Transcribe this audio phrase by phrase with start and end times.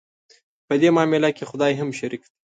[0.67, 2.35] په دې معامله کې خدای هم شریک دی.